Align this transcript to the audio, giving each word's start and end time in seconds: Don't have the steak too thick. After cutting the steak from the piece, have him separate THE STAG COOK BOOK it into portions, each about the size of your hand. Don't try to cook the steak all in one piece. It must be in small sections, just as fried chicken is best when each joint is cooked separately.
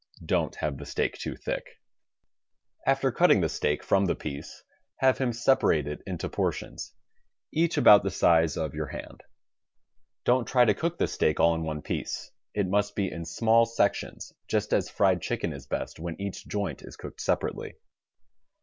Don't 0.25 0.55
have 0.55 0.79
the 0.79 0.85
steak 0.87 1.15
too 1.19 1.35
thick. 1.35 1.79
After 2.87 3.11
cutting 3.11 3.41
the 3.41 3.49
steak 3.49 3.83
from 3.83 4.05
the 4.05 4.15
piece, 4.15 4.63
have 4.95 5.19
him 5.19 5.31
separate 5.31 5.83
THE 5.85 5.91
STAG 5.91 5.97
COOK 5.97 5.99
BOOK 6.01 6.07
it 6.07 6.11
into 6.11 6.29
portions, 6.29 6.93
each 7.51 7.77
about 7.77 8.01
the 8.01 8.09
size 8.09 8.57
of 8.57 8.73
your 8.73 8.87
hand. 8.87 9.21
Don't 10.23 10.47
try 10.47 10.65
to 10.65 10.73
cook 10.73 10.97
the 10.97 11.05
steak 11.07 11.39
all 11.39 11.53
in 11.53 11.61
one 11.61 11.83
piece. 11.83 12.31
It 12.55 12.65
must 12.67 12.95
be 12.95 13.11
in 13.11 13.25
small 13.25 13.67
sections, 13.67 14.33
just 14.47 14.73
as 14.73 14.89
fried 14.89 15.21
chicken 15.21 15.53
is 15.53 15.67
best 15.67 15.99
when 15.99 16.19
each 16.19 16.47
joint 16.47 16.81
is 16.81 16.95
cooked 16.97 17.21
separately. 17.21 17.75